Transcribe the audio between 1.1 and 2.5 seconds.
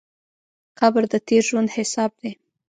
د تېر ژوند حساب دی.